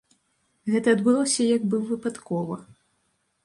[0.75, 2.61] Гэта адбылося як бы выпадкова.